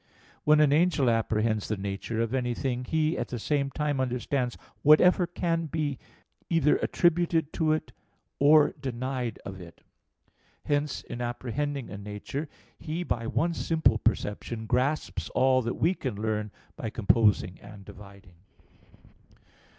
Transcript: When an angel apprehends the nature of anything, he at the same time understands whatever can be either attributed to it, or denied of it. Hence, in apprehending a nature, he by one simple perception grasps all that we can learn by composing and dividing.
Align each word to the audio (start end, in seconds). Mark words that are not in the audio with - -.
When 0.45 0.59
an 0.59 0.73
angel 0.73 1.11
apprehends 1.11 1.67
the 1.67 1.77
nature 1.77 2.21
of 2.23 2.33
anything, 2.33 2.85
he 2.85 3.15
at 3.19 3.27
the 3.27 3.37
same 3.37 3.69
time 3.69 3.99
understands 4.01 4.57
whatever 4.81 5.27
can 5.27 5.67
be 5.67 5.99
either 6.49 6.77
attributed 6.77 7.53
to 7.53 7.71
it, 7.73 7.91
or 8.39 8.71
denied 8.79 9.37
of 9.45 9.61
it. 9.61 9.81
Hence, 10.65 11.03
in 11.03 11.21
apprehending 11.21 11.91
a 11.91 11.99
nature, 11.99 12.49
he 12.79 13.03
by 13.03 13.27
one 13.27 13.53
simple 13.53 13.99
perception 13.99 14.65
grasps 14.65 15.29
all 15.35 15.61
that 15.61 15.75
we 15.75 15.93
can 15.93 16.15
learn 16.19 16.49
by 16.75 16.89
composing 16.89 17.59
and 17.61 17.85
dividing. 17.85 18.37